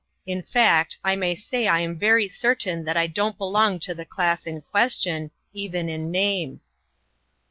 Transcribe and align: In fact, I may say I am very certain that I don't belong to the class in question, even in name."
In 0.25 0.41
fact, 0.41 0.97
I 1.03 1.15
may 1.15 1.35
say 1.35 1.67
I 1.67 1.81
am 1.81 1.95
very 1.95 2.27
certain 2.27 2.85
that 2.85 2.97
I 2.97 3.05
don't 3.05 3.37
belong 3.37 3.79
to 3.81 3.93
the 3.93 4.03
class 4.03 4.47
in 4.47 4.61
question, 4.61 5.29
even 5.53 5.89
in 5.89 6.09
name." 6.09 6.61